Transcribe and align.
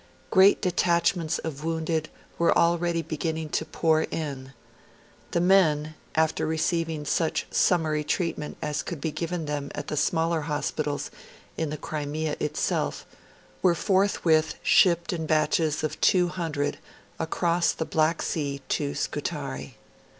Great 0.31 0.59
detachments 0.63 1.37
of 1.37 1.63
wounded 1.63 2.09
were 2.39 2.57
already 2.57 3.03
beginning 3.03 3.49
to 3.49 3.63
pour 3.63 4.01
in. 4.01 4.51
The 5.29 5.39
men, 5.39 5.93
after 6.15 6.47
receiving 6.47 7.05
such 7.05 7.45
summary 7.51 8.03
treatment 8.03 8.57
as 8.63 8.81
could 8.81 8.99
be 8.99 9.11
given 9.11 9.45
them 9.45 9.69
at 9.75 9.89
the 9.89 9.95
smaller 9.95 10.41
hospitals 10.41 11.11
in 11.55 11.69
the 11.69 11.77
Crimea 11.77 12.35
itself, 12.39 13.05
were 13.61 13.75
forthwith 13.75 14.55
shipped 14.63 15.13
in 15.13 15.27
batches 15.27 15.83
of 15.83 16.01
200 16.01 16.79
across 17.19 17.71
the 17.71 17.85
Black 17.85 18.23
Sea 18.23 18.59
to 18.69 18.95
Scutari. 18.95 19.77